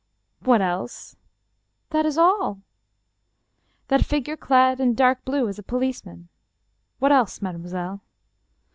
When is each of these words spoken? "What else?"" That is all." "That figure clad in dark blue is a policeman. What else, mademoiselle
"What 0.39 0.61
else?"" 0.63 1.15
That 1.91 2.07
is 2.07 2.17
all." 2.17 2.61
"That 3.89 4.03
figure 4.03 4.35
clad 4.35 4.79
in 4.79 4.95
dark 4.95 5.23
blue 5.25 5.47
is 5.47 5.59
a 5.59 5.63
policeman. 5.63 6.27
What 6.97 7.11
else, 7.11 7.39
mademoiselle 7.39 8.01